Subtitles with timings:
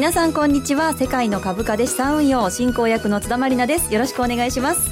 [0.00, 0.94] 皆さんこんにちは。
[0.94, 3.92] 世界の株価で資産運用進行役の津田まりなです。
[3.92, 4.90] よろしくお願いします。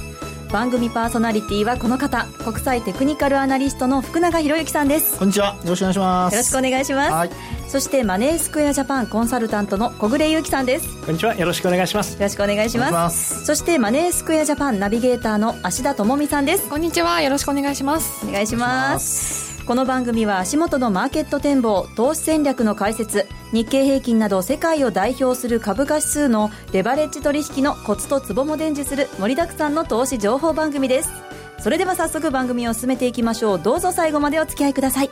[0.53, 2.27] 番組パーソナリティはこの方。
[2.45, 5.17] 国際テクニカルアナリストの福永博之さんです。
[5.17, 5.57] こんにちは。
[5.65, 6.33] よろしくお願いします。
[6.35, 7.31] よろしくお願いします、はい、
[7.69, 10.87] そしてマネースクエアジャパンコンサルタントの小暮優樹さんです。
[11.07, 11.35] こんにちは。
[11.35, 12.13] よろしくお願いします。
[12.13, 13.47] よろしくお願いします。
[13.47, 16.69] そしてマネースクエアジャパンナビゲーターの芦田智美さんです。
[16.69, 17.23] こんにちは。
[17.23, 18.27] よろしくお願いします。
[18.29, 31.11] お願いしますこの番組は足元のマーケット展望投資戦略の解説日経平均など世界を代表する株価指数のレバレッジ取引のコツとツボも伝授する盛りだくさんの投資情報番組です。
[31.59, 33.61] それでは早速番組を進めていきましょう。
[33.63, 35.11] どうぞ最後までお付き合いください。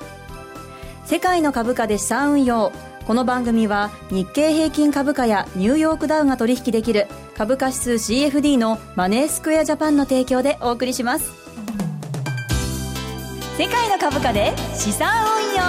[1.05, 2.73] 世界の株価で資産運用。
[3.06, 11.45] この番組は日経平均株価やニューヨークダウが取引できる株価指数 CFD のマネースクエアジャパンの提供でお送りします。
[13.58, 15.62] 世界の株価で資産運用。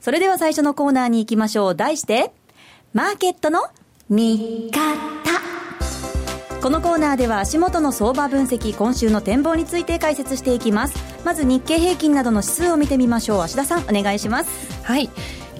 [0.00, 1.76] それでは最初のコーナーに行きましょう。
[1.76, 2.32] 題して
[2.94, 3.60] マーケットの
[4.08, 4.80] 見方。
[6.62, 10.96] このコーナーでは足元の相場分析今週の展望について解説していきます。
[11.26, 13.42] まず日経平均などの指数を見てみましょう。
[13.42, 14.82] 芦田さんお願いします。
[14.82, 15.10] はい。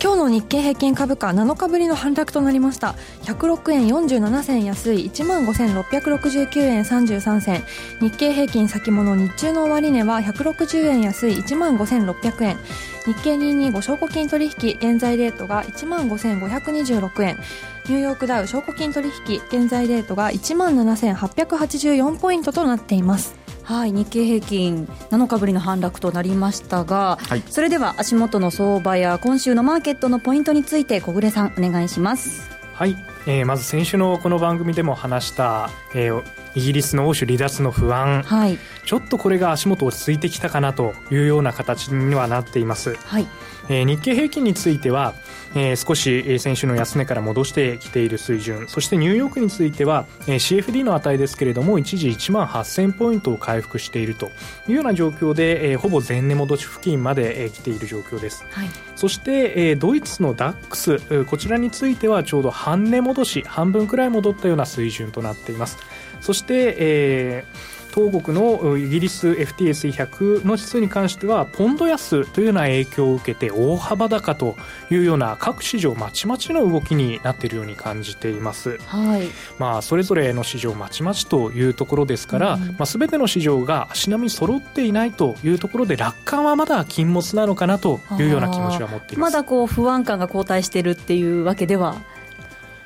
[0.03, 2.97] 今日の日経平均株価7日ぶりの反落となりました。
[3.23, 7.63] 106円47銭安い1万5669円33銭。
[8.01, 12.57] 日経平均先物日中の終値は160円安い1万5600円。
[13.05, 17.39] 日経225証拠金取引現在レートが1万5526円。
[17.87, 23.42] ニューヨークダウ証拠金取引現在レートが1万7884ポイントとなっています。
[23.73, 32.51] はい、日経平均7日ぶりの反落となりましたが、はい、それでは足元の相場や今週のマーケットのポイントについて小暮さんお願いします。
[32.75, 32.97] はい、
[33.27, 36.23] えー、まず先週のこの番組でも話した、えー、
[36.55, 43.27] イギリスの欧州離脱の不安、はい、ちょっとこれが足元落ち着いてきたかなというような形にはなっています、はい
[43.73, 45.15] えー、日経平均については
[45.55, 48.69] えー、少し先週の安値から戻してきている水準。
[48.69, 54.27] そしてニューヨークについては、えー、CFD の値ですけれども一時1万8000ポイントを回復していると
[54.67, 65.79] いうような状況で、えー、ほぼ前値戻し付近まで、えー、来ている状況です、はい、そして、えー、ドイツのダックスこちらについてはちょうど半値戻し半分くらい戻ったような水準となっています。
[66.21, 74.57] そして、えー東国のイギリス FTSE100 の指数に関してはポンド安というような影響を受けて大幅高と
[74.91, 79.29] いうような各市場まちまちの動きになっているように感じています、はい。
[79.59, 89.33] まあ、それぞれの市場まちまちというところですから、うん、まあ、全ての市場が足並み揃っていないというところで楽観はまだ禁物なのかなというような気持ちは持っています。
[89.33, 91.97] まだこう不安感が後退しているっていうわけでは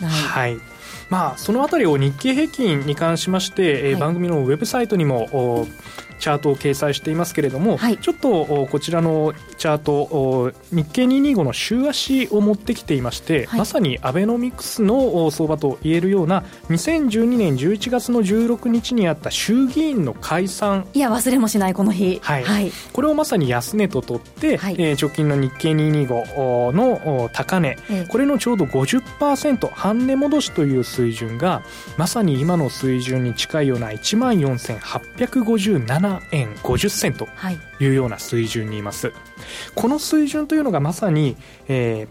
[0.01, 0.11] ない。
[0.11, 0.76] はい
[1.09, 5.69] まあ、そのあたりを日経平均に関しまして、はい、番組のウェブサイトにも
[6.19, 20.87] チャートを掲載していますけれども、はい、ちょっとこちらのチャート日経225の週足を持ってきていまして、はい、まさにアベノミクスの相場と言えるような2012年11月の16日にあった衆議院の解散。
[20.95, 27.77] いや忘れもしないこの日、はい、はい、これをまさに安値と取って、はい、えー、直近の日経225の高値、
[28.09, 31.63] これのちょうど50%半値戻しという水準が
[31.97, 37.29] まさに今の水準に近いような1万4857 7円50銭と
[37.81, 37.87] い。
[37.87, 39.17] うような水準にいます、はい、
[39.75, 41.37] この水準というのがまさに、
[41.69, 42.09] え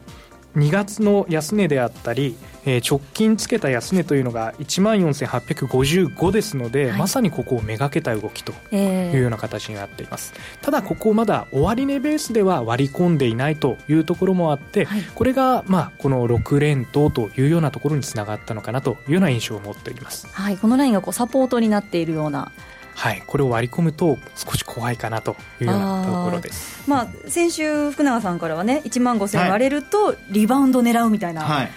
[0.56, 22.52] ー、2月の安値であったり、えー、直近つけた安値というのが1万4855ですので、はい、まさにここをめがけた動きというような形になっています、えー、ただここまだ終値ベースでは割り込んでいないというところもあって、はい、これがまあこの6連投というようなところにつながったのかなというような印象を持っております、はい、このラインがこうサポートになっているような
[22.96, 26.90] はい、これを割り込むと少し怖いかなというようなところです。
[26.90, 31.42] まあ先週福永さんからはね1万5000割れるとリバウンド狙うみたいな。
[31.42, 31.72] はい。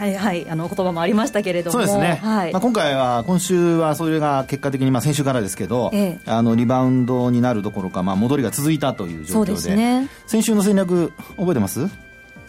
[0.00, 11.86] はいはい、あの言葉もありましたけれども、そうですね、はい、まあ、今回は、今週はそれが結果的に、まあ、先週からですけど、ええ、あのリバウンドになるどころか、まあ、戻りが続いたという状況で、ですね、先週の戦略、覚えてます？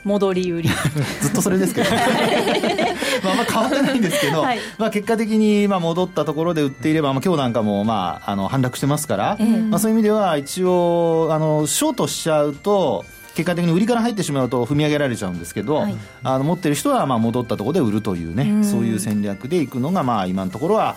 [0.06, 0.70] 戻り売り。
[1.22, 1.90] ずっとそれですけど
[3.24, 20.96] まあまあ変わってないんですけど、はい、まあ結果的にまあ戻ったところで売っていれば、まあ、今日なんかもまああの反落してますから、えー、まあ、そういう意味では一応あのショートしちゃうと結果的に売りから入ってしまうと踏み上げられちゃうんですけど、はい、あの持ってる人はまあ戻ったところで売るというね、うそういう戦略でいくのがまあ今のところは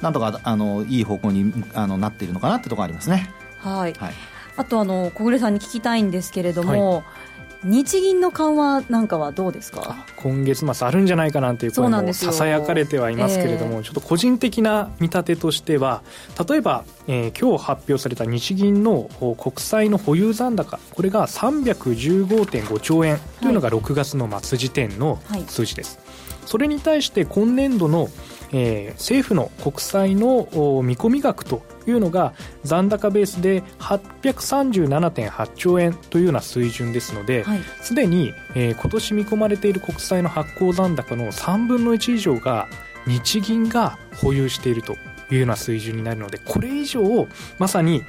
[0.00, 3.30] なんとかあのいい方向にあのなっているのかなってところありますね。
[3.58, 4.14] はい、はい、
[4.56, 7.04] あとあの小暮さんに聞きたいんですけれども、はい
[7.66, 10.06] 日銀の緩和なんかはどうですか？
[10.16, 16.02] 今月末あるんじゃないかなという声もささやかれてはいますけれども、えー、ちょっと個人的な見立てとしては
[16.48, 25.18] 例えば、えー、今日発表された日銀の国債の保有残高これが315.5兆円というのが6月の末時点の
[25.48, 28.08] 数字です、はいはい、それに対して今年度の
[28.52, 30.48] えー、政府の国債の
[30.84, 32.34] 見込み額というのが
[32.64, 37.44] 残高ベースで837.8兆円というような水準ですので
[37.82, 42.68] すで、はい、に、えー、今年見込まれている国債の発行残高の3分の1以上が
[43.06, 44.94] 日銀が保有していると
[45.30, 47.02] いうような水準になるのでこれ以上
[47.58, 48.02] まさに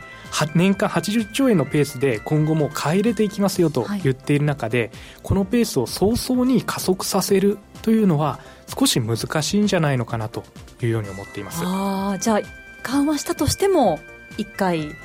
[0.56, 4.92] 年間80兆円のペースで今後も買い入れていきますよと言っている中で、はい、
[5.24, 8.40] このペースを早々に加速させるというのは
[8.78, 10.44] 少し難しいんじゃないのかなと
[10.82, 11.62] いうように思っています。
[11.64, 12.42] あじゃあ
[12.84, 14.00] 緩和したとしても
[14.38, 14.96] 1回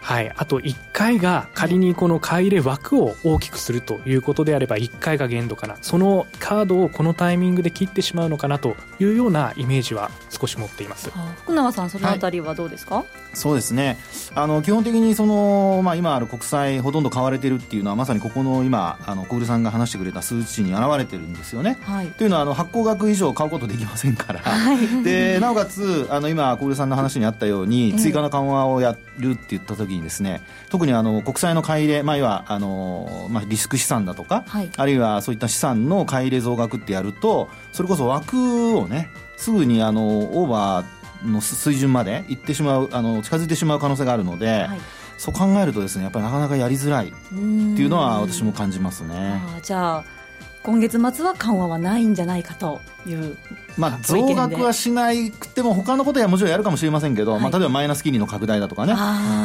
[0.00, 5.76] はい、あと1回が仮にこの買い入れ枠を大きくするということであれば1回が限度かな。
[5.82, 11.10] そのカードをこのタイミングで切ってしまうのかなというようなイメージは少し持っています。
[11.44, 13.04] 福永さんそのあたりはどうですか、はい、
[13.34, 13.98] そうですね。
[14.34, 40.06] あの基本的にその、まあ、今ある国債ほとんど買われてるっていうのはまさにここの今あの小暮さんが話してくれた数値に表れてるんですよね、はい、というのはあの発行額以上買うことできませんから、 はい、でなおかつあの今小暮さんの話にあったように追加の緩和をやるって言った時にですね特にあの国債の買い入れ、まあ、あの、まあ、リスク資産だとか、はい、あるいはそういった資産の買い入れ増額ってやるとそれこそ枠をねすぐにあの
[40.40, 44.80] オーバーの水準まで行ってしまうあの近づいてしまう可能性があるので、はい、
[45.18, 49.40] そう考えるとですねやっぱりなかなかやりづらいっていうのは私も感じますね。
[49.56, 50.19] あじゃあ
[50.62, 53.36] 今月末は緩和はないんじゃないかという。
[53.78, 58.92] まあ、増額はしなくても他のことはもちろんやるかもしれませんけど、はい、まあ、例えばマイナス金利の拡大だとかね。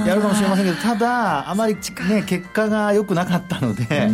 [0.08, 4.10] やるかもしれませんけどただあまり、ね、結果が良くなかったので、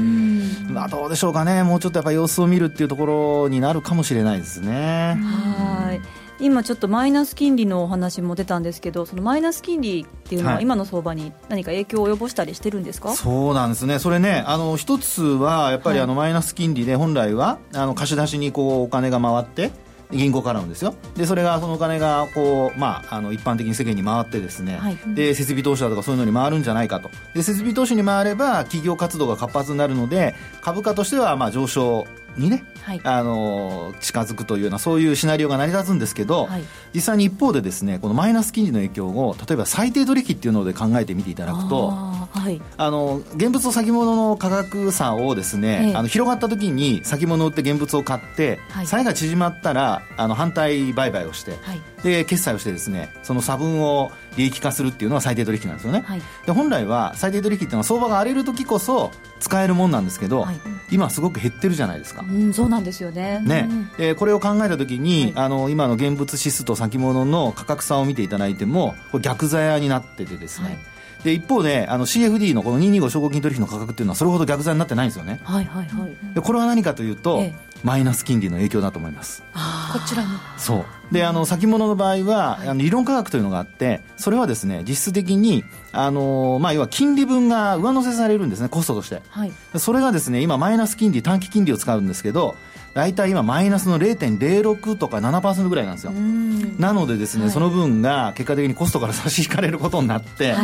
[0.69, 1.63] まあ、どうでしょうかね。
[1.63, 3.05] もうちょっとやっぱ様子を見るっていうとこ
[3.43, 5.17] ろになるかもしれないですね。
[5.19, 13.99] はい今ちょっとマイナス金利のお話も出たんですけどそのマイナス金利っていうのは今の相場に何か影響を及ぼしたりしてるんですか、はい、そうなんですね。
[13.99, 19.71] それねあの一つはやっぱりあのマイナス金利で本来はあの貸し出しにこうお金が回って
[20.11, 20.93] 銀行からのですよ。
[21.15, 27.09] でそれがそのお金がこう、まあ、あの一般的に世間に回ってですね、はい、で設備投資だとかそういうのに回るんじゃないかと。
[27.33, 32.05] で設備投資に回れば企業活動が活発になるので株価としてはまあ上昇
[32.37, 36.63] にね、はい、あの近づくというようなそういうシナリオが成り立つんですけど、はい、
[36.93, 51.57] 実際に一方でですねこのマイナス金利の影響を例えば最低取引っていうので考えてみていただくとあ、はい、あの現物と先物の価格差をですね、ええ、あの広がった時に先物を売って現物を買って、はい、差異が縮まったらあの反対売買をして、
[52.03, 60.59] で決済をしてですねその差分を利益化するっていうのが最低取引なんですよね、はい、で本来は最低取引っていうのは相場が荒れる時こそ使えるもんなんですけど、はい、
[60.91, 63.41] 今すごく減ってるじゃないですか、うん、そうなんですよね。
[63.43, 63.67] ね、
[63.97, 70.77] うん、これを考えた時に、はい、あの今の現物指数と先物の価格差を見ていただいてもこれ逆ザヤになっててですね、
[71.23, 79.43] で一方であの CFD のこの225証拠金取引の価格っていうのはそれほど逆ザになってないんですよね、はいはいはい、でこれは何かというと、ええマイナス金利の影響だと思います。
[79.91, 80.39] こちらも。
[80.57, 80.85] そう。
[81.11, 92.55] であの先物の場合は、はい、あの理論価格というのがあってそれはですね実質的にあの、まあ、要は金利分が上乗せされるんですねコストとして、はい、それがですね今マイナス金利短期金利を使うんですけど
[92.93, 96.11] 大体今マイナスの0.06とか7%ぐらいなんですよ。
[96.11, 100.55] なのでですね、はい、その分が結果的にコストから差し引かれることになって、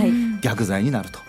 [0.41, 1.21] 逆剤になると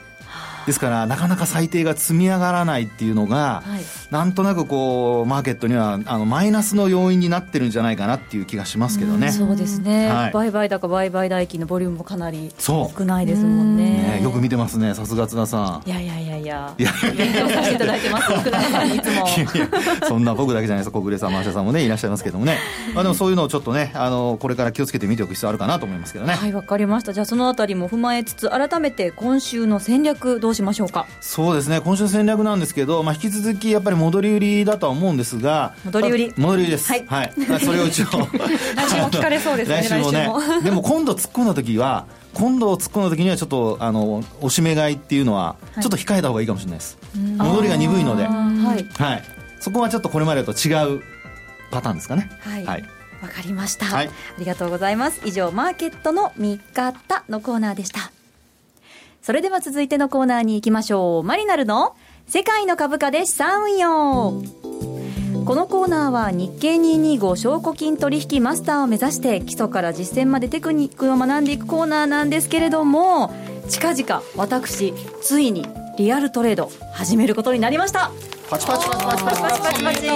[0.69, 14.19] ですからなかなか最低が積み上がらないっていうのが、はい、なんとなくこうマーケットにはあのマイナスの要因になってるんじゃないかなっていう気がしますけどね、うそうですね、はい、売買高売買代金のボリュームもかなり少ないですもんね。
[14.19, 15.89] ねよく見てますねさすが津田さん。
[15.89, 16.75] いやいやいやいや。
[16.77, 16.87] 勉
[17.33, 18.29] 強させていただいてます
[18.71, 19.27] さんいつも。
[20.07, 22.59] そんな僕だけじゃないです小暮さんマーシャさんもねいらっしゃいますけどもね、
[22.95, 26.35] まあ、でもそういうのをちょっとねあのこれから気をつけて見ておく必要あるかなと思いますけどね。
[26.35, 27.13] はいわかりました。
[27.15, 31.07] じゃあそのあたりも踏まえつつ改めて今週の戦略どうしましょうか。
[31.21, 31.81] そうですね。
[31.81, 36.35] 今週戦略なんですけど、まあ、引き続きやっぱり戻り売りだとは思うんですが戻り売り。
[36.37, 38.07] 戻り売りです、はい、はい、それを一応。
[38.75, 40.29] 来週も聞かれそうですね 来週もね。
[40.63, 46.99] でも今度突っ込んだ時は今度突っ込んだ時にはちょっとあのおしめ買いっていうのはちょっと控えた方がいいかもしれないです、
[47.39, 48.29] はい、戻りが鈍いので、は
[48.79, 49.25] い、はい、
[49.61, 51.03] そこはちょっとこれまでと違う
[51.71, 52.31] パターンですかね。
[52.41, 52.85] はい、はい。
[53.23, 55.21] わかりました、はい、ありがとうございます。
[55.25, 58.13] 以上マーケットの見方のコーナーでした
[59.23, 61.23] それでは続いてのコーナーに行きましょう。
[61.23, 61.97] マリナルの
[62.27, 64.43] 世界の株価で資産運用。
[65.45, 73.33] このコーナーは日経225証拠金取引マスターを目指して基礎から実践までテクニックを学んでいくコーナーなんですけれども、
[73.69, 78.11] 近々私、ついにリアルトレード始めることになりました。
[78.51, 80.09] パチパチパチパチパチパチパチパチ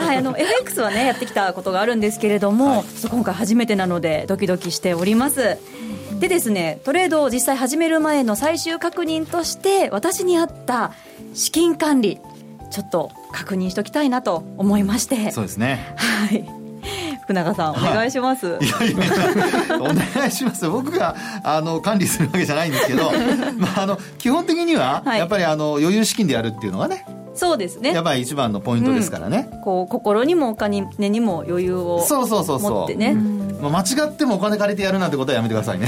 [0.00, 5.58] はいあの FX はねやってきたことがあるんですけれども、はい、今回初めてなのでドキドキしております
[6.20, 10.92] でですねトレードを実際始める前の最終確認として私に合った
[11.34, 12.20] 資金管理
[12.70, 15.30] ちょっと確認しておきたいなと思いまして。
[15.30, 15.94] そうですね。
[15.96, 16.66] はい。
[17.22, 19.08] 福永さんお願いします、はい、いやい
[19.70, 20.68] や お願いします。
[20.68, 23.10] 僕があの管理するわけじゃないんですけど、
[23.58, 27.04] まあ、あの基本的には、やっぱりあの余裕資金でやるっていうのがね
[27.34, 27.92] そうですね。
[27.92, 32.94] やっぱり一番のポイントですからね、うん、こう心にもお金にも余裕をそうそうそうそう。
[32.96, 33.16] ね、
[33.60, 35.86] まあ、間違ってもお金借りてやるなんてことはやめてくださいね。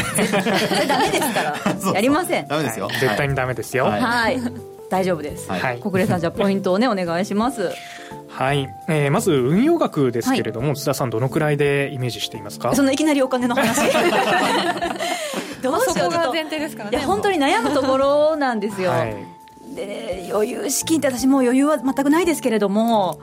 [0.88, 1.56] ダメですから。
[1.94, 2.48] やりません。
[2.48, 3.84] ダメですよ、はい、絶対にダメですよ。
[3.84, 4.40] はい、はい、
[4.90, 7.70] 大丈夫です、はい、小暮さんじゃあポイントをねお願いします。
[8.28, 12.74] はい、えー、まず運用額ですけれども、はい、津田さんどのくらいでイメージしていますか？
[12.74, 13.80] そのいきなりお金の話？
[15.62, 19.16] どうしようが前提ですからねいや本当に悩むところなんですよ、はい。
[19.74, 23.18] で余裕資金って私もう余裕は全くないですけれども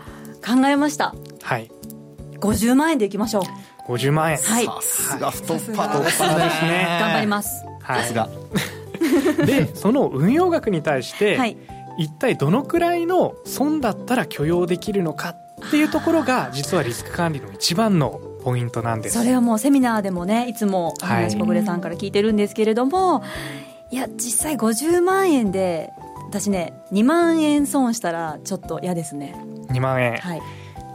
[0.46, 1.16] 考えました。
[1.42, 1.72] はい。
[2.40, 3.44] 50万円でいきましょう
[3.88, 4.38] 50万円。
[4.38, 4.66] はい。
[4.66, 6.98] さすが太っ腹ですね。
[7.00, 7.66] 頑張ります。
[7.86, 8.30] さすが。
[9.46, 11.58] でその運用額に対して、はい、
[11.98, 19.18] 一体どのくらいの損だったら許容できるのかっていうところが実はリスク管理の一番のポイントなんです。
[19.18, 23.24] それはもうセミナーでもねいつも話小暮さんから聞いてるんですけれども、
[23.92, 25.92] いや実際50万円で
[26.28, 29.36] 私ね2万円損したらちょっと嫌ですね。
[29.70, 30.18] 2万円。
[30.18, 30.42] はい。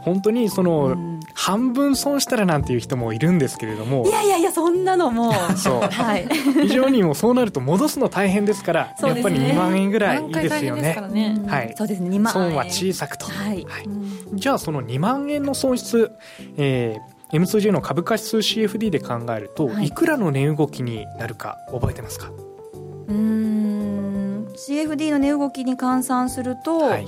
[0.01, 0.95] 本当にその、
[1.33, 4.05] 半分損したらなんていう人もいるんですけれども。
[4.05, 6.27] いやいやいやそんなのもそう、はい、
[6.61, 12.09] 非常にもそうなると戻すの大変ですから、ね、やっぱり2万円ぐらいいいですよね、ね、はい、そうですね。
[12.09, 13.87] 2万損は小さくと、はい、はい、
[14.33, 16.11] じゃあその2万円の損失、
[16.57, 22.31] えー、M2J の株価指数 CFD で考えると、はい、いくらの値動きになるか覚えてますか？
[23.07, 24.47] うん。
[24.53, 27.07] CFD の値動きに換算すると、はい、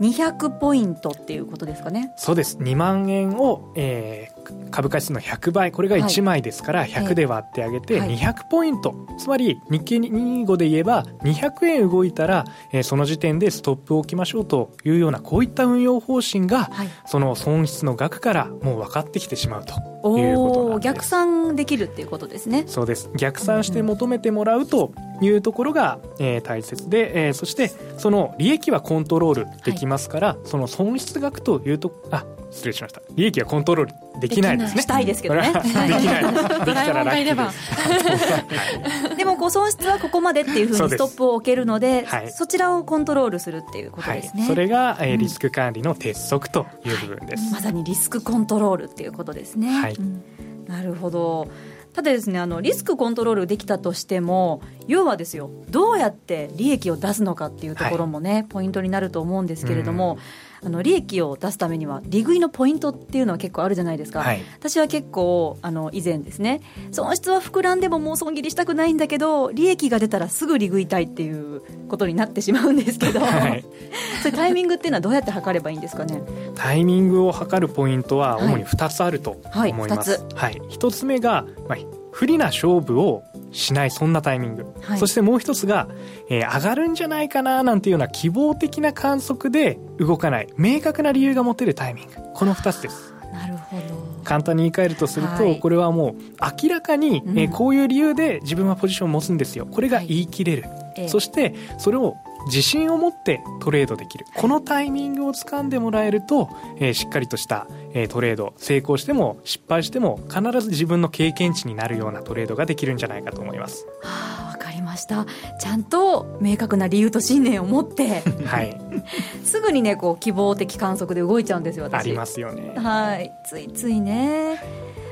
[0.00, 2.12] 200ポイントっていうことですかね。
[2.16, 2.58] そうです。
[2.58, 4.33] 2万円を、えー、
[4.70, 20.92] 株価指数の100倍これが1枚ですから100で割ってあげて200ポイント、はい、つまり日経25で言えば200円動いたら、えー、その時点でストップを置きましょうというようなこういった運用方針が、はい、その損失の額からもう分かってきてしまうということなんです。
[20.92, 22.64] 逆算できるっていうことですね。
[22.66, 23.10] そうです。
[23.16, 32.24] 逆算して求めてもらうというところが、えー、大切で、えー、そしてその利益はコントロールできますから、はい、その損失額というとあ
[32.54, 33.02] 失礼しました。
[33.10, 34.82] 利益はコントロールできないですね。
[34.82, 35.52] したいですけどね。
[35.52, 35.90] できない。
[35.92, 39.16] できたらラッキーです。
[39.16, 50.22] でもこう損失はここまでっていうふうにストップを置けるのでそちらをコントロールするっていうことですね、はい、それが、えー、リスク管理の鉄則という部分です、まさにリスクコントロールっていうことですね、はい、うん、
[50.66, 51.48] なるほど。
[51.92, 60.18] ただですねあのリスクコントロールできたとしても要はですよどうやって利益を出すのかっていうところもね、はい、ポイントになると思うんですけれども、
[60.64, 66.62] あの利益を出すためには利食いのポイントっていうのは結構あるじゃないですか、はい、私は結構あの以前ですね。
[66.90, 73.64] 損失は膨らんでももう損切りしたくないんだけど利益が出たらすぐ利食いたいっていうことになってしまうんですけど、はい、
[74.22, 76.22] それタイミングっていうのはどうやって測ればいいんですかね？
[76.54, 81.78] タイミングを測るポイントは主に2つあると思います、はいはい、1つ目が、まあ、
[82.12, 85.88] 不利な勝負をしないそんなタイミング、はい、そしてもう一つが、
[86.28, 92.14] えー、上がるんじゃないかななんていうような希望的な観測で動かない明確な理由が持てるタイミング。
[92.34, 93.14] この2つです。
[93.32, 93.82] なるほど。
[94.24, 96.14] 簡単に言い換えるとすると、はい、これはもう
[96.62, 99.66] 明らかに、えー、こういう理由で自分はポジションを持つんですよ。
[99.66, 104.26] これが言い切れる、はい、そしてそれを自信を持ってトレードできる。
[104.34, 106.48] このタイミングをつかんでもらえると、
[106.78, 113.86] えー、しっかりとした、えー、トレード成功しても失敗しても必ず自分の経験値になるようなトレードができるんじゃないかと思います。
[114.02, 115.26] はあ、わかりました。
[115.60, 118.22] ちゃんと明確な理由と信念を持って。
[118.44, 118.80] はい。
[119.44, 122.00] すぐにねこう希望的観測で動いちゃうんですよ私。
[122.00, 122.74] ありますよね。
[122.76, 123.32] はい。
[123.46, 125.03] ついついね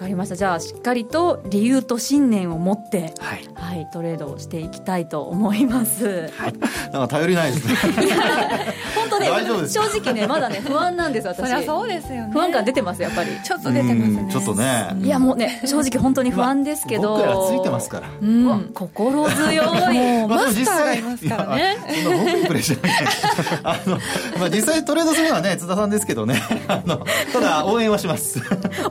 [0.00, 0.36] かりました。
[0.36, 6.52] じゃあしっかりと理由と信念を持って、はい、はい、トレードをしていきたいと思います、はい、
[6.90, 7.74] なんか頼りないですね。
[8.96, 9.28] 本当ね
[9.68, 11.36] 正直ねまだね不安なんです私。
[11.36, 12.30] そりゃそうですよね。
[12.32, 13.30] 不安感出てますやっぱり。
[13.44, 14.28] ちょっと出てますね。
[14.32, 14.96] ちょっとね。
[15.02, 18.08] いやもうね正直本当に不安ですけど、僕らついてますから。
[18.22, 18.70] うん。
[18.72, 19.66] 心強い。
[19.66, 21.76] もうマスターがいますからね。
[22.02, 23.98] そんな僕にプレッシャー あの、
[24.38, 26.40] まあ、実際トレードするのはね津田さんですけどね。
[26.68, 28.40] あのただ応援はします。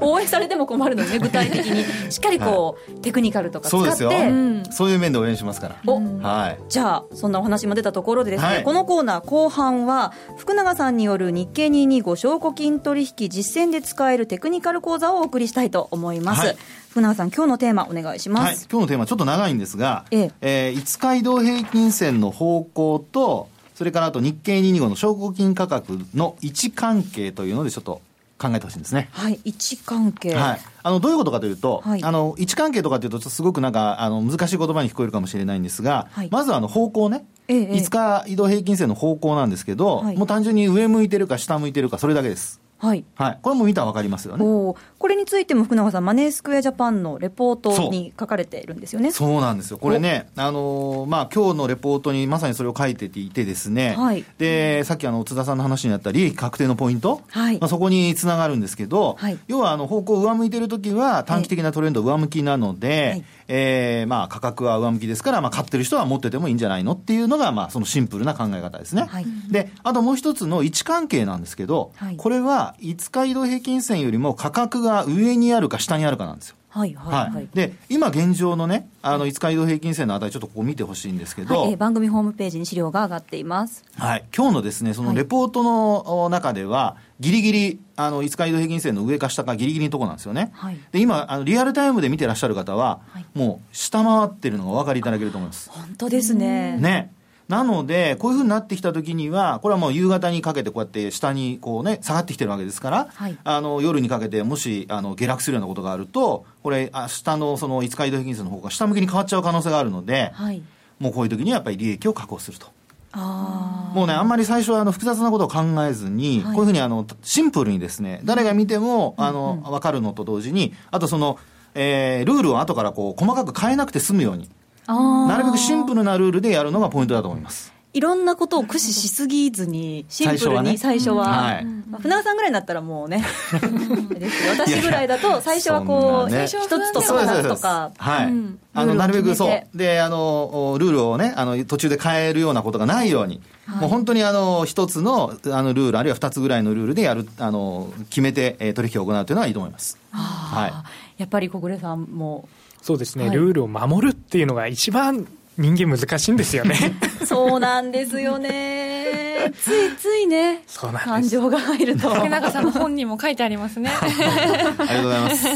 [0.01, 2.11] 応援されても困るのね 具体的に。
[2.11, 3.85] しっかりこう、はい、テクニカルとか使って。
[3.85, 5.75] そうですよ、うん、そういう面で応援しますから。
[5.85, 16.57] お、はい、じゃあそんなお話も出たところでですね、はい、このコーナー後半は福永さんによる日経225証拠金取引実践で使えるテクニカル講座をお送りしたいと思います、はい。
[16.89, 18.43] 福永さん、今日のテーマお願いします。
[18.45, 20.31] はい、今日のテーマちょっと長いんですが、ええ。
[20.41, 28.01] えー、5日移動平均線の方向と、それからあと日経225の証拠金価格の位置関係というのでちょっと
[28.39, 29.09] 考えてほしいんですね。
[29.11, 30.33] はい、位置関係。
[30.33, 30.59] はい。
[30.81, 37.25] あの、どういうことかというと、はい、あの、位置関係とかというと、すごくなんか、あの、難しい言葉に聞こえるかもしれないんですが、はい、まずあの、方向ね。
[37.49, 42.58] ええ、5日移動平均線の方向なんですけど、はい、もう単純に上向いてるか下向いてるか、それだけです。
[42.79, 43.03] はい。
[43.15, 43.39] はい。
[43.41, 44.43] これも見たらわかりますよね。
[44.43, 44.75] こ
[45.07, 49.11] れについても福永さん、マネースクエアジャパンのレポートに書かれているんですよね。
[49.11, 49.77] そうなんですよ。
[49.77, 54.23] これね、あのー、まあ、今日のレポートにまさにそれを書いていてですね、はい。
[54.37, 57.59] で、さっきあの、津田さんの話にあった利益確定のポイント、はい。
[57.59, 59.37] まあ、そこにつながるんですけど、はい。
[59.47, 63.23] 要はあの、方向上向いてるときは短期的なトレンド上向きなので、はい。
[63.51, 69.07] えー、まあ、価格は上向きですから、まあ、買ってる人は持っててもいいんじゃないのっていうのが、まあ、そのシンプルな考え方ですね。
[69.09, 76.57] はい、で、あともう一つの位置関係なんですけど、はい、これは5日移動平均線よりも価格が上にあるか下にあるかなんですよ。
[76.69, 83.83] はいはいはい、で今現状のねあの5日移動平均線の値ちょっとここ見てほしいんですけど、はい、えー、番組ホームページに資料が上がっています。
[83.95, 84.25] はい。
[84.35, 95.69] 今日のですねそのレポートの中では、ぎりぎりあの5日移動平均線の上か下かぎりぎりのところなんですよね、はい、で今あのリアルタイムで見てらっしゃる方は、はい、もう下回ってるのがお分かりいただけると思います。
[95.69, 96.77] 本当ですね。
[96.77, 97.11] ね
[97.49, 110.61] なので、こういうふうになってきたときには、これはもう夕方にかけてこうやって下にこうね、下がってきてるわけですから、はい、あの、夜にかけてもし、あの、下落するようなことがあると、これ、明日のその5日移動平均線の方が下向きに変わっちゃう可能性があるので、はい、
[110.99, 112.67] もうこういう時にはやっぱり利益を確保すると。
[113.15, 121.39] もうね、あんまり最初はあの複雑なことを考えずに、はい、こういうふうにあのシンプルにですね、誰が見ても、あの、わかるのと同時に、あとその、
[121.73, 124.47] えー、ルールを後からこう細かく変えなくて済むように。
[124.95, 127.79] なるべくシンプルなルールでやるのがポイントだと思います。
[127.91, 131.59] いろんなことを駆使しすぎずに、シンプルに最初は、
[132.01, 133.25] 船川さんぐらいになったらもうね、
[134.51, 138.33] 私ぐらいだと、最初はこう、一、つとそうつとか、はい、
[138.75, 149.97] あのなるべくそう、であのルールをねあの、途中で変えるようなことがないように、もう本当にあの一つのあのルール、あるいは二つぐらいのルールでやるあの決めて、えー、取引を行うというのはいいと思います。
[150.11, 150.73] はい、
[151.17, 152.47] やっぱり小暮さんも
[152.81, 156.75] そうですね、はい、ルールを守るっていうのが一番人間難しいんですよね。
[157.25, 159.51] そうなんですよね。
[159.61, 160.63] ついついね
[161.03, 162.09] 感情が入ると。
[162.09, 163.89] 竹中さんの本にも書いてありますね。
[163.89, 165.47] ありがとうございます。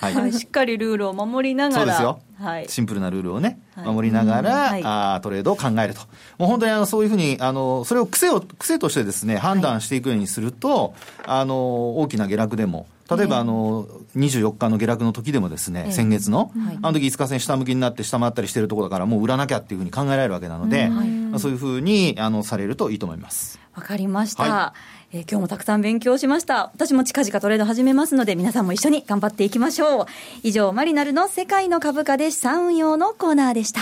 [0.00, 1.80] はい、はい、しっかりルールを守りながら。
[1.80, 6.00] そうですよ、はい、シンプルなルールをね、守りながら、はい、あトレードを考えると。
[6.38, 10.94] もう本当にあのそういうふうにあのそれを癖を癖としてですね判断していくようにすると、
[11.26, 13.86] あの大きな下落でも例えば、あの、
[14.16, 20.90] 24日の下落の時でもですね、先月の、あの時5日線下向きになって下回ったりしてるところだから、もう売らなきゃっていうふうに考えられるわけなので、
[21.38, 23.60] そういうふうに、あの、されるといいと思います。
[23.74, 24.44] わかりました。
[24.44, 24.74] は
[25.12, 26.72] え今日もたくさん勉強しました。
[26.74, 30.06] 私も近々トレード始めますので、皆さんも一緒に頑張っていきましょう。
[30.42, 33.80] 以上、マリナルの世界の株価で資産運用のコーナーでした。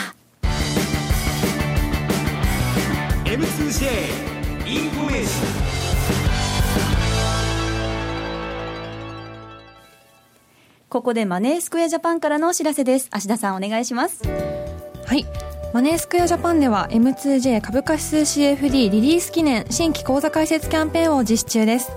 [3.25, 4.33] M2J
[10.93, 13.09] ここでマネースクエアジャパンからのお知らせです。
[13.11, 14.21] 芦田さんお願いします。
[15.07, 15.25] はい。
[15.73, 21.93] マネースクエアジャパンでは M2J 株価指数 CFD リリース記念新規講座開設キャンペーンを実施中です。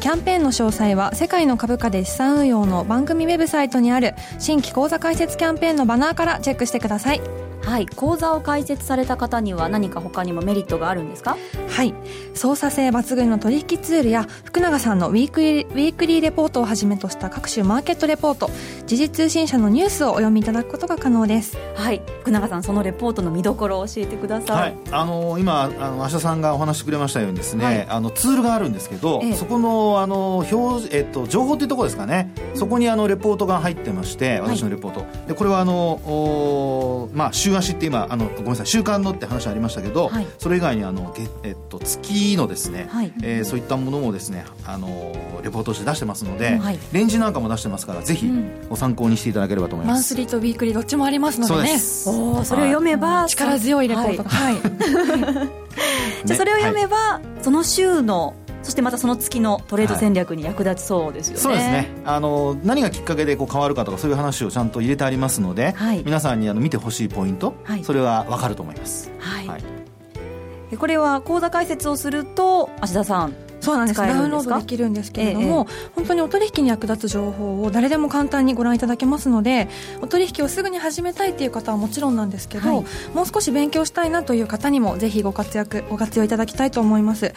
[0.00, 7.47] キャンペーンの詳細は世界の株価で資産運用の番組ウェブサイトにある新規講座開設キャンペーンのバナーからチェックしてください。
[7.68, 7.86] はい。
[7.86, 11.36] 講座を開設された方には何か他にもメリットがあるんですか？
[11.68, 11.94] はい。
[12.34, 18.50] 操作性抜群の取引ツールや福永さんのウィークリーウィークリーレポートをはじめとした各種マーケットレポート
[18.88, 21.58] 時事通信社のニュースをお読みいただくことが可能です。
[21.74, 22.00] はい。
[22.28, 32.32] 福永さんそのレポートの見どころを教えてください、はい、あの今あの芦田さんがお話してくれましたようにですね、はい、あのツールがあるんですけど、ええ、そこのあの表、えっと、情報というところですかね。
[32.54, 48.28] そこにあのレポートが入ってまして私のレポート、はい、でこれはあのおまあ週足って今あのごめんなさい週間のって話ありましたけど、はい、それ以外にあの、えっと、月のですね、はい、えー、そういったものもですねあのレポートして出してますので、はい、レンジなんかも出してますからぜひ
[48.68, 51.74] ご参考にしていただければと思います、マンスリーとウィークリーどっちもありますのでね。
[52.06, 54.56] おそれを読めば、力強いレポートはい、
[56.24, 62.02] じゃあそれを読めば、その週のそしてまたその月のトレード戦略に役立ちそうですよね、はい、そうですね。
[62.04, 70.76] あの何がきっかけでこう変わるかとかそういう話をちゃんと入れてありますので、はい、皆さんにあの見てほしいポイント、はい、それは分かると思います、はい。
[70.76, 74.00] これは口座開設をすると芦田さんそうなんです。
[74.00, 79.68] ダウンロードできるんですけれども、ええ、本当にお取引に役立つ情報を誰でも簡単にご覧いただけますので
[80.00, 87.34] お取引をすぐに始めたいという方はもちろんなんですけど、はい、もう少し勉強したいなという方にもぜひご活躍ご活用いただきたいと思います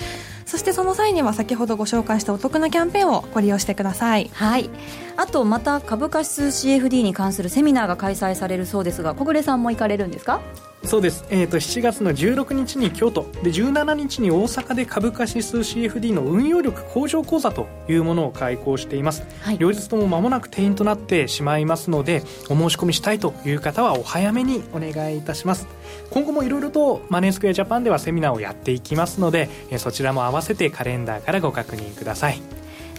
[0.52, 4.30] そしてその際には先ほどご紹介したお得なキャンペーンをご利用してください。
[4.34, 4.70] はい。
[5.16, 10.42] あとまた株価指数 CFD に関するセミナーが開催されるそうですが小暮さんも行かれるんですか？
[10.84, 13.32] そうです、えーと、7月の16日に京都。
[13.44, 25.68] で17日に大阪で株価指数 CFD の運用力向上講座というものを開講しています、はい、両日とも間もなく定員となってしまいますのでお申し込みしたいという方はお早めにお願いいたします
[26.10, 32.42] 今後もいろいろとマネースクエアジャパンではセミナーをやっていきますのでそちらも合わせてカレンダーからご確認ください。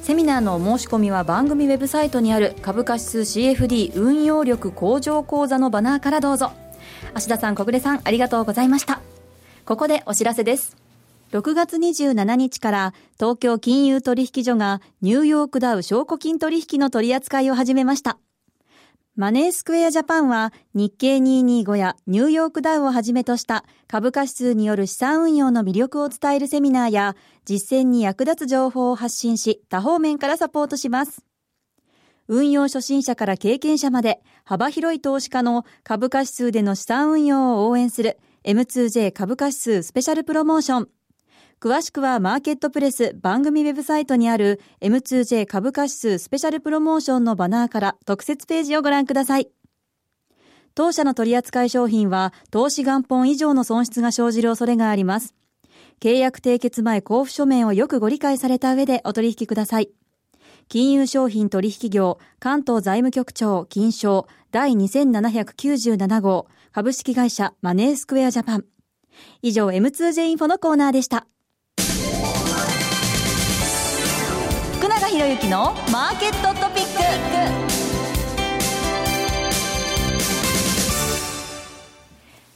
[0.01, 6.51] セミナーの申し込みは番組ウェブサイトにある株価指数 CFD 運用力向上講座のバナーからどうぞ。
[7.15, 9.01] 芦田さん小暮さんありがとうございました。
[9.65, 10.77] ここでお知らせです。
[11.33, 18.19] 6月27日から東京金融取引所がニューヨークダウ証拠金取引の取り扱いを始めました
[19.15, 31.27] マネースクエアジャパンは日経225やニューヨークダウをはじめとした株価指数による資産運用の魅力を伝えるセミナーや実践に役立つ情報を発信し多方面からサポートします。
[32.27, 40.89] 運用初心者から経験者まで幅広い投資家の株価指数での資産運用を応援する M2J 株価指数スペシャルプロモーション。
[41.63, 49.49] 詳しくはマーケットプレス番組ウェブサイトにある M2J 株価指数スペシャルプロモーションのバナーから特設ページをご覧ください。
[50.75, 55.37] 当社の取扱い商品は投資元本以上の損失が生じる恐れがあります。
[56.01, 59.91] 契約締結前交付書面をよくご理解された上でお取引ください。
[60.67, 68.65] 金融商品取引業関東財務局長金賞第2797号株式会社マネースクエアジャパン。
[69.43, 71.29] 以上 M2J インフォのコーナーでした。
[74.83, 76.91] 福永博之のマーケットトピック。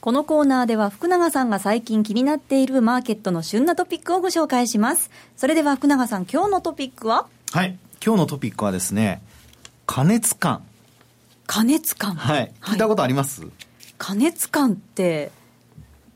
[0.01, 5.09] このコーナーでは福永さんが最近気になっているマーケットの旬なトピックをご紹介します。
[5.37, 7.27] それでは福永さん、今日のトピックは？
[7.53, 7.77] はい。
[8.05, 9.21] 今日のトピックはですね、
[9.85, 10.63] 加熱感。
[11.45, 12.51] 加熱感はい。
[12.61, 13.51] 聞いたことあります、はい、
[13.97, 15.31] 加熱感って、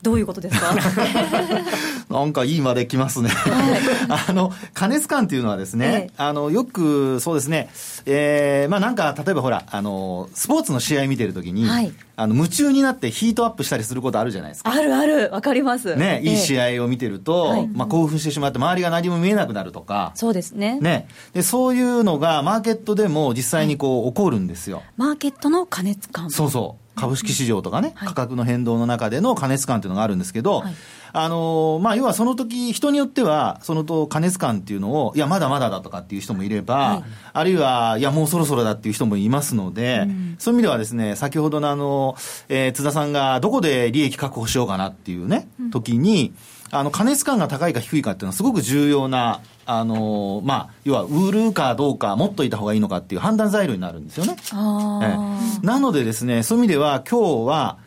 [0.02, 0.74] どういうことですか？
[2.12, 3.30] なんかいいまで来ますね。
[3.30, 3.80] はい、
[4.28, 7.70] あの、加熱感っていうのはですね、ええ、あの、よく、そうですね、
[8.06, 14.70] えー、まあなんか、例えばほら、あの、スポーツの試合見てるときに、はい、あの、夢中になってヒートアップしたりすることあるじゃないですか。
[14.70, 15.96] あるある、わかります。
[15.96, 20.12] ね、いい試合を見てると、え、まあ興奮してしまって周りが何も見えなくなるとか。
[20.14, 20.78] そうですね。
[20.80, 21.08] ね。
[21.32, 24.82] で、そういうのがマーケットでも実際にこう、起こるんですよ。
[24.96, 26.30] マーケットの加熱感。
[26.30, 26.82] そうそう。
[26.94, 30.62] 株式市場とかね、価格の変動の中での加熱感っていうのがあるんですけど、
[31.14, 40.06] あのまあ、要はその時人によっては、そのと加熱感っていうのを、いや、まだまだだとかっていう人もいれば、あるいは、いや、もうそろそろだっていう人もいますので、
[40.38, 42.16] そういう意味ではですね、先ほどのあの、
[42.48, 46.32] えー、津田さんがどこで利益確保しようかなっていうね、時に、
[46.70, 54.36] あの、加熱感が高いか低いかっていうのはすごく重要なあのまあ、要は売るかどうか、持っといた方がいいのかっていう判断材料になるんですよね。
[55.62, 55.66] え。
[55.66, 57.78] なのでですね、そういう意味では、今日は、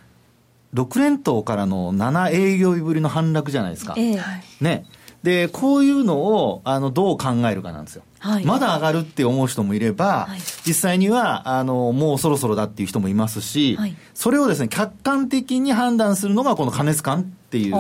[0.76, 3.96] 6連投からの7営業日ぶりの反落じゃないですか。
[3.98, 4.22] えー、
[4.62, 4.86] ね。
[5.24, 8.04] で、こういうのを、あの、どう考えるかなんですよ。
[8.20, 17.74] はい、まだ上がるって思う人もいれば、はい、実際には、あの、もうそろそろだっていう人もいますし、はい、それをですね、客観的に判断するのが、この加熱感っていう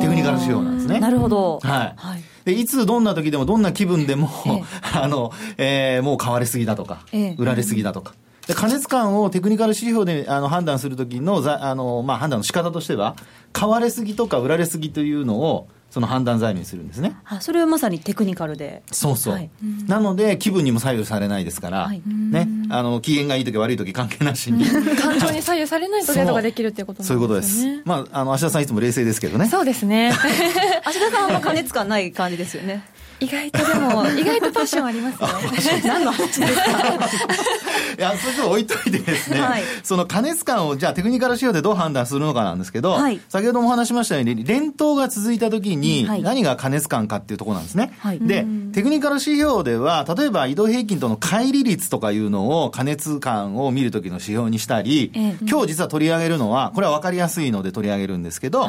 [0.00, 1.00] テクニカル仕様なんですね。
[1.00, 1.58] なるほど。
[1.60, 2.22] はい。
[2.44, 4.62] で、いつどんな時でもどんな気分でも、え
[4.94, 8.14] あの、えー、もう買われすぎだとか、え売られすぎだとか。
[8.46, 13.16] で加熱感をテクニカル指標であの判断するときのあの、まあ、判断の仕方としては、
[13.52, 17.16] 買われすぎとか売られすぎというのを、その判断材料にするんですね。
[17.24, 18.82] あそれはまさにテクニカルで。
[18.92, 19.34] そうそう。
[19.34, 19.50] はい、
[19.86, 24.64] なので、気分にも左右されないですから、はい、ね、あの、機嫌がいい時悪い時関係なしに。
[24.96, 27.08] 感情に左右されないトレードができるっていうことなんですね。
[27.08, 27.82] そういうことです。
[27.84, 29.48] まあ、あの、芦田さんいつも冷静ですけどね。
[29.48, 30.12] そうですね。
[30.84, 32.84] 芦田さんは加熱感ない感じですよね。
[33.20, 35.82] 意外とでも、意外とパッションありますね。
[35.84, 36.62] 何の話ですか？
[37.98, 47.94] いや、それと置いといてですね、はい、その加熱感をじゃあテクニカル仕様でどう判断するのかなんですけど、はい、先ほども話しましたように、連投が続いたときに、何が加熱感かっていうところなんですね。
[48.00, 58.68] はい、で、テクニカル指標では、例えば移動平均との乖離率とかいうのを加熱感を見るときの指標にしたり、えー、今日実は取り上げるのは、これは分かりやすいので取り上げるんですけど、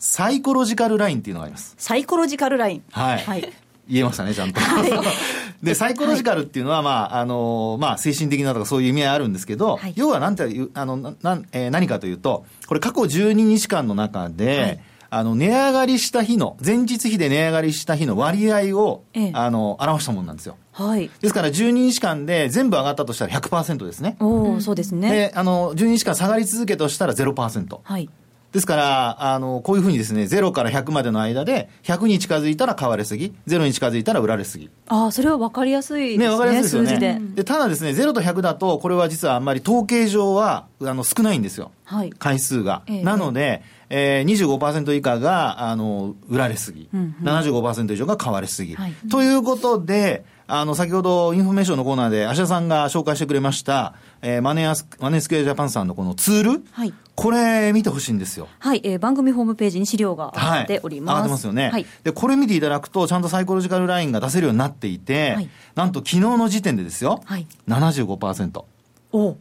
[0.00, 1.74] サイコロジカルラインっていうのがあります。
[1.78, 2.82] サイコロジカルライン。
[2.90, 3.18] はい。
[3.20, 3.52] はい、
[3.88, 4.60] 言えましたね、ちゃんと。
[4.60, 11.14] はい、で、サイコロジカルっていうのは、まあ、あの、まあ、精神的なとかそういう意味合いあるんですけど、はい、要は何て、あの、な、
[11.52, 14.80] えー、何かというと、これ過去12日間の中で、はい
[15.16, 20.56] あの、値上がりした日の、前日比で値上がりした日の割合を、ええ、あの、表したものなんですよ。
[20.72, 21.08] はい。
[21.20, 24.16] ですから、12日間で全部上がったとしたら100%ですね。
[24.18, 25.08] おお、そうですね。
[25.08, 27.78] で、あの、12日間下がり続けとしたら0%。
[27.80, 28.10] はい。
[28.54, 34.70] ですから、あの、こういうふうにですね、0から100までの間で、100に近づいたら買われすぎ、0に近づいたら売られすぎ。
[34.86, 36.24] ああ、それは分かりやすいですね。
[36.26, 37.20] ね、分かりやすいですよね。
[37.34, 41.72] でただですね、0と100だと、これは実はあんまり統計上は、あの、少ないんですよ。
[41.84, 42.10] はい。
[42.10, 42.82] 回数が。
[42.86, 46.88] えなので、えー、25%以下が、あの、売られすぎ。
[46.94, 48.76] うんうん、75%以上が買われすぎ。
[48.76, 58.48] はい、ということで、あの、先ほどインフォメーションのコーナーで、芦田さんが紹介してくれました、えー、マネーマネースクエアジャパンさんのこのツール、はい、これ見てほしいんですよ。
[58.58, 61.14] はい、えー、番組ホームページに資料が上がっております。
[61.14, 61.70] はい、上がってますよね。
[61.70, 61.86] はい。
[62.02, 68.64] で、これ見ていただくと、ちゃんとサイコロジカルラインが出せるようになっていて、はい、なんと昨日の時点でですよ、はい、75%。
[69.12, 69.36] お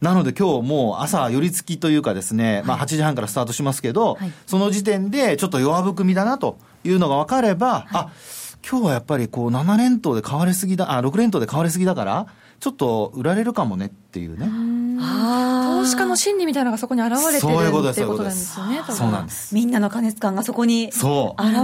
[0.00, 8.10] なので今日もう朝寄り付きというかですね、まあ8時半からスタートしますけど、はい、その時点でちょっと弱含みだなというのが分かれば、はい、あ、
[8.68, 12.26] 今日はやっぱりこう7連投で買われすぎだ、あ、6連投で買われすぎだから、
[12.60, 14.48] ちょっと売られるかもねっていうね。
[15.78, 18.82] 投資家の心理みたいなのがそこに現れてるそういうことなんですよね。
[18.88, 19.54] そうなんです。
[19.54, 21.02] みんなの加熱感がそこに現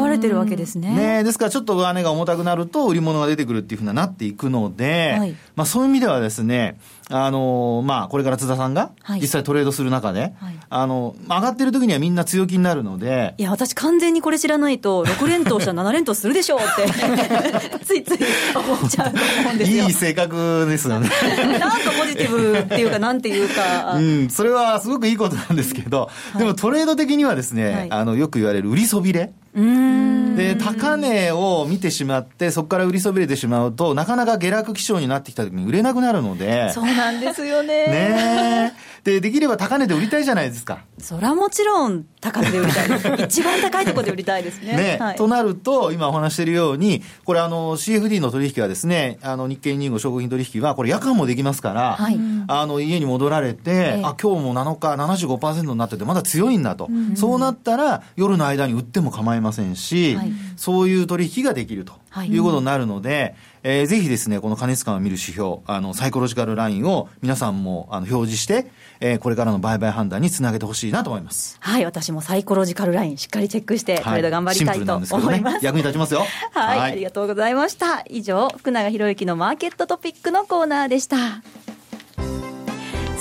[0.08, 0.94] れてるわけですね。
[0.94, 6.78] ねですからちょっと上値が重たくなると売り物が出てくるっていうふうになっていくので、はい、まあそういう意味ではですね、
[7.10, 10.32] あのまあ、これから津田さんが実際トレードする中で、はい、
[10.70, 13.34] あの、上がってる時にはみんな強気になるので。
[13.36, 18.18] いや、私完全にこれ知らないと、6連投したら7連投するでしょうって ついつい
[18.54, 19.84] 思っちゃうと思うんですよ。
[19.84, 21.10] いい性格ですよね。
[21.58, 23.96] なんかポジティブっていうか、なんていうか。
[23.96, 29.32] うん、それはすごくいいことなんですけど、はい、でもトレード的にはですね、はい、あの、よく言われる売りそびれ。
[29.54, 36.72] で、高値を見てしまって、そこから売りそびれてしまうと、なかなか下落基調になってきた時に売れなくなるので。
[36.72, 37.86] そうなんですよね。
[37.86, 38.72] ね
[39.04, 40.84] で、できれば高値で売りたいじゃないですか。
[40.98, 43.08] それはもちろん高値で売りたいです。
[43.40, 44.76] 一番高いところで売りたいですね。
[44.76, 56.86] ね、はい、となると、今お話しているように、これあの、CFD の取引はですね、あの、日経2 5証拠品取引は、これ夜間もできますから、はい、あの、家に戻られて、えー、あ、今日も7日75%になってて、まだ強いんだと。
[56.86, 63.34] うんうん、そうなったら、夜の間に売っても構いませんし、はい、そういう取引ができるということになるので、
[63.66, 68.66] えー、ぜひですね、この加熱感を見る指標、あの、サイコロジカルラインを皆さんもあの表示して、
[69.00, 71.56] えー、これからの売買判断につなげてほしいなと思います。
[71.60, 75.54] はい、私もサイコロジカルラインしっかりチェックして、トレード頑張りたいと思います。
[75.56, 76.78] ね、役に立ちますよ はい。
[76.78, 78.04] はい、ありがとうございました。
[78.10, 81.16] 以上、福永博之のマーケットトピックのコーナーでした。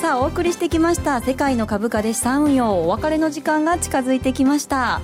[0.02, 5.00] さあ、お送りしてきました、世界の株価で資産運用、お別れの時間が近づいてきました。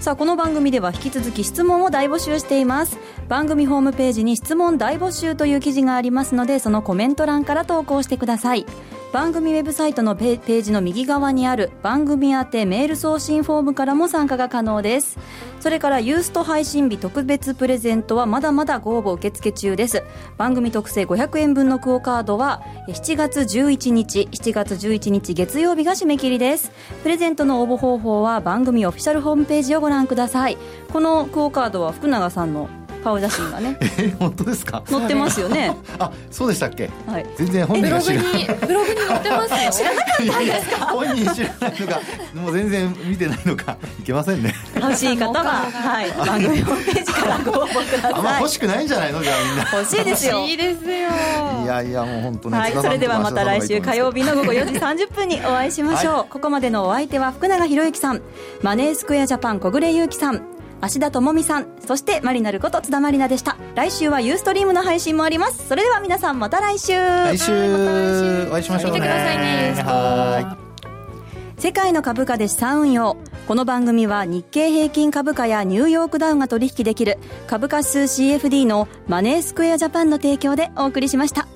[0.00, 2.96] さあこの番組では引き続き質問を大募集しています。
[3.28, 8.64] 番組ホームページに質問大募集という記事がありますのでそのコメント欄から投稿してください。
[9.12, 15.18] 番組ウェブサイトのページの右側にある番組宛てメール送信フォームからも参加が可能です。
[15.58, 20.04] それからユースト配信日特別プレゼントはまだまだご応募受付中です。
[20.38, 26.70] 番組特製500円分のクオカードは7月11日7月11日月曜日が締め切りです。
[27.02, 30.56] プレゼントの応募方法は番組オフィシャルホームページをご覧ください。
[30.92, 32.68] このクオカードは福永さんの
[33.00, 33.76] 顔写真がね。
[33.98, 34.82] え本当ですか？
[34.86, 35.76] 載ってますよね。
[35.98, 38.46] あそうでしたっけ、はい、全然本人が知らない。
[38.66, 39.70] ブログに載ってますよ。
[39.72, 40.86] 知らなかったんですか？
[40.86, 42.00] 本人知らないのか。
[42.34, 43.76] もう全然見てないのか。
[43.98, 44.54] いけませんね。
[44.76, 46.10] 欲しい方ははい。
[46.26, 48.12] 番組ホームページからご応募ください。
[48.14, 49.22] あんま欲しくないんじゃないの？
[49.22, 49.70] じゃあみんな。
[49.72, 50.38] 欲しいですよ。
[50.38, 50.90] 欲しいですよ。
[50.90, 58.22] いやいやもう本当ね、はい、それではまた来週火曜日の午後4時30分にお会いしましょう、はい、ここまでのお相手は福永博之さん。
[58.62, 60.42] マネースクエアジャパン小暮優樹さん
[60.80, 63.56] 芦田智美さんそしてマリナルこと津田まりなでした。
[63.74, 65.68] 来週はユーストリームの配信もあります。
[65.68, 66.92] それでは皆さんまた来週。
[66.92, 68.48] 来週,、はい、また来週。
[68.48, 69.82] お会いしましょう、ね、見てくださいね。
[69.82, 71.60] はい。
[71.60, 73.16] 世界の株価で資産運用。
[73.46, 81.46] この番組は日経平均株価やニューヨークダウが取引できる株価指数 CFD のマネースクエアジャパンの提供でお送りしました。